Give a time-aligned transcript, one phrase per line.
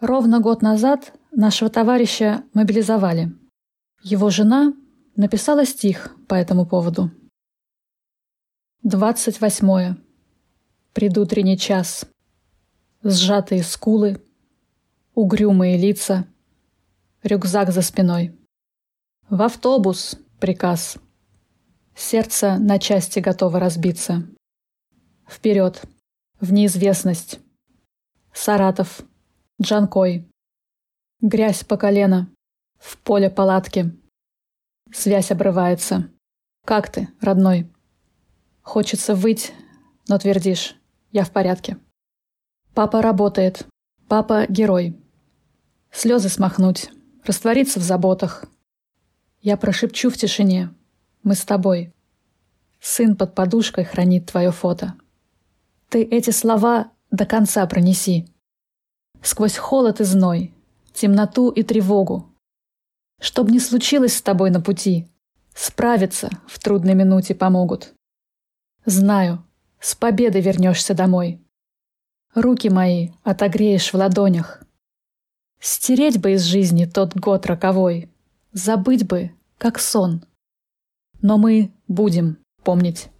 [0.00, 3.36] Ровно год назад нашего товарища мобилизовали.
[4.02, 4.72] Его жена
[5.14, 7.10] написала стих по этому поводу.
[8.82, 9.98] Двадцать восьмое.
[10.94, 12.06] Предутренний час.
[13.02, 14.24] Сжатые скулы,
[15.14, 16.26] угрюмые лица,
[17.22, 18.34] рюкзак за спиной.
[19.28, 20.96] В автобус приказ.
[21.94, 24.26] Сердце на части готово разбиться.
[25.28, 25.82] Вперед,
[26.40, 27.38] в неизвестность.
[28.32, 29.02] Саратов,
[29.62, 30.26] Джанкой.
[31.20, 32.30] Грязь по колено.
[32.78, 33.94] В поле палатки.
[34.90, 36.08] Связь обрывается.
[36.64, 37.70] Как ты, родной?
[38.62, 39.52] Хочется выть,
[40.08, 40.76] но твердишь.
[41.12, 41.76] Я в порядке.
[42.72, 43.66] Папа работает.
[44.08, 44.98] Папа— герой.
[45.92, 46.90] Слезы смахнуть.
[47.26, 48.46] Раствориться в заботах.
[49.42, 50.70] Я прошепчу в тишине.
[51.22, 51.92] Мы с тобой.
[52.80, 54.94] Сын под подушкой хранит твое фото.
[55.90, 58.26] Ты эти слова до конца пронеси
[59.22, 60.54] сквозь холод и зной,
[60.92, 62.28] темноту и тревогу.
[63.20, 65.08] Чтоб не случилось с тобой на пути,
[65.54, 67.92] справиться в трудной минуте помогут.
[68.84, 69.44] Знаю,
[69.78, 71.40] с победой вернешься домой.
[72.34, 74.62] Руки мои отогреешь в ладонях.
[75.60, 78.10] Стереть бы из жизни тот год роковой,
[78.52, 80.24] забыть бы, как сон.
[81.20, 83.10] Но мы будем помнить.